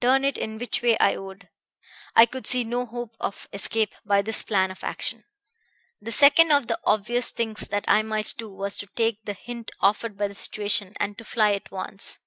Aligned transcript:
Turn 0.00 0.24
it 0.24 0.38
which 0.60 0.82
way 0.82 0.96
I 1.00 1.16
would, 1.16 1.48
I 2.14 2.26
could 2.26 2.46
see 2.46 2.62
no 2.62 2.86
hope 2.86 3.16
of 3.18 3.48
escape 3.52 3.92
by 4.06 4.22
this 4.22 4.44
plan 4.44 4.70
of 4.70 4.84
action. 4.84 5.24
"The 6.00 6.12
second 6.12 6.52
of 6.52 6.68
the 6.68 6.78
obvious 6.84 7.32
things 7.32 7.62
that 7.66 7.84
I 7.88 8.02
might 8.02 8.34
do 8.38 8.50
was 8.52 8.78
to 8.78 8.86
take 8.94 9.24
the 9.24 9.32
hint 9.32 9.72
offered 9.80 10.16
by 10.16 10.28
the 10.28 10.34
situation, 10.36 10.94
and 11.00 11.18
to 11.18 11.24
fly 11.24 11.54
at 11.54 11.72
once. 11.72 12.20